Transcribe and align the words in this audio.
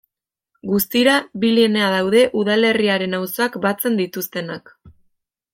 Guztira 0.69 1.13
bi 1.43 1.51
linea 1.57 1.91
daude 1.97 2.23
udalerriaren 2.43 3.15
auzoak 3.21 3.61
batzen 3.67 4.03
dituztenak. 4.03 4.77